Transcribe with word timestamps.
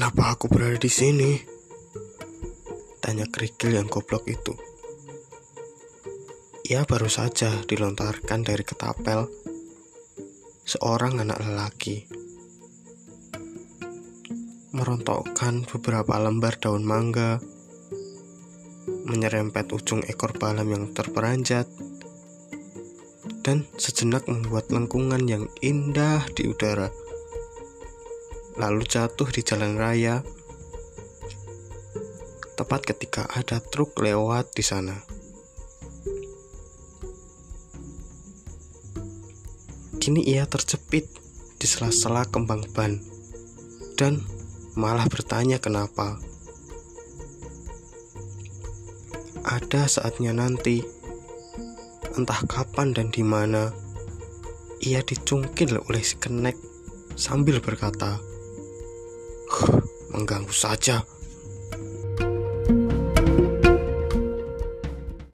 Kenapa 0.00 0.32
aku 0.32 0.48
berada 0.48 0.80
di 0.80 0.88
sini? 0.88 1.36
Tanya 3.04 3.28
kerikil 3.28 3.76
yang 3.76 3.84
goblok 3.84 4.24
itu. 4.32 4.56
Ia 6.72 6.88
baru 6.88 7.04
saja 7.04 7.60
dilontarkan 7.68 8.40
dari 8.40 8.64
ketapel 8.64 9.28
seorang 10.64 11.20
anak 11.20 11.44
lelaki. 11.44 12.08
Merontokkan 14.72 15.68
beberapa 15.68 16.16
lembar 16.16 16.56
daun 16.56 16.80
mangga, 16.80 17.36
menyerempet 19.04 19.68
ujung 19.68 20.00
ekor 20.08 20.32
balam 20.32 20.64
yang 20.64 20.96
terperanjat, 20.96 21.68
dan 23.44 23.68
sejenak 23.76 24.24
membuat 24.24 24.72
lengkungan 24.72 25.28
yang 25.28 25.44
indah 25.60 26.24
di 26.32 26.48
udara. 26.48 26.88
Lalu 28.60 28.84
jatuh 28.84 29.32
di 29.32 29.40
jalan 29.40 29.80
raya, 29.80 30.20
tepat 32.60 32.92
ketika 32.92 33.24
ada 33.32 33.56
truk 33.56 33.96
lewat 33.96 34.52
di 34.52 34.60
sana. 34.60 35.00
Kini 39.96 40.28
ia 40.28 40.44
terjepit 40.44 41.08
di 41.56 41.64
sela-sela 41.64 42.28
kembang 42.28 42.68
ban 42.76 43.00
dan 43.96 44.20
malah 44.76 45.08
bertanya 45.08 45.56
kenapa. 45.56 46.20
Ada 49.40 49.88
saatnya 49.88 50.36
nanti, 50.36 50.84
entah 52.12 52.44
kapan 52.44 52.92
dan 52.92 53.08
di 53.08 53.24
mana, 53.24 53.72
ia 54.84 55.00
dicungkil 55.00 55.80
oleh 55.88 56.04
si 56.04 56.20
kenek 56.20 56.60
sambil 57.16 57.60
berkata, 57.64 58.20
"Huh, 58.20 58.29
mengganggu 60.10 60.52
saja." 60.52 61.19